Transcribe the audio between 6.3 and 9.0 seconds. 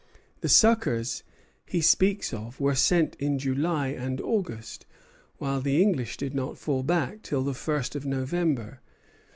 not fall back till the first of November.